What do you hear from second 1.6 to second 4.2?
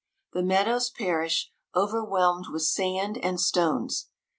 over whelmed with sand and stones.